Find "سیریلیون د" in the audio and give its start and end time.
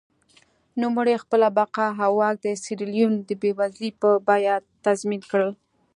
2.63-3.31